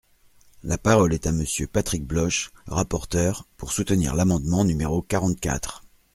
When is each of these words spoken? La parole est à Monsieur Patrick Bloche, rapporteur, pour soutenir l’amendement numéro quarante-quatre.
La 0.63 0.79
parole 0.79 1.13
est 1.13 1.27
à 1.27 1.31
Monsieur 1.31 1.67
Patrick 1.67 2.07
Bloche, 2.07 2.49
rapporteur, 2.65 3.45
pour 3.55 3.71
soutenir 3.71 4.15
l’amendement 4.15 4.63
numéro 4.65 5.03
quarante-quatre. 5.03 5.83